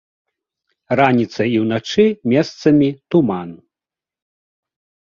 Раніцай 0.99 1.49
і 1.57 1.61
ўначы 1.65 2.07
месцамі 2.35 2.89
туман. 3.13 3.49